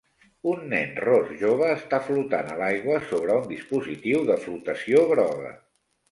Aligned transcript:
Un 0.51 0.61
nen 0.69 0.93
Ros 1.01 1.33
jove 1.41 1.67
està 1.73 1.99
flotant 2.07 2.49
a 2.53 2.55
l'aigua 2.61 2.97
sobre 3.09 3.35
un 3.41 3.45
dispositiu 3.51 4.25
de 4.31 4.39
flotació 4.47 5.05
groga. 5.13 5.53